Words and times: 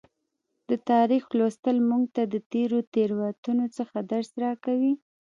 د 0.69 0.71
تاریخ 0.89 1.23
لوستل 1.37 1.77
موږ 1.89 2.03
ته 2.15 2.23
د 2.33 2.35
تیرو 2.51 2.79
تیروتنو 2.93 3.65
څخه 3.77 3.97
درس 4.11 4.29
راکوي. 4.43 4.93